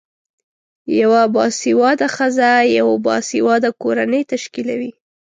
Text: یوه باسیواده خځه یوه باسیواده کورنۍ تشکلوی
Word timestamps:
یوه 1.01 1.21
باسیواده 1.35 2.07
خځه 2.15 2.49
یوه 2.77 2.95
باسیواده 3.05 3.69
کورنۍ 3.81 4.21
تشکلوی 4.33 4.91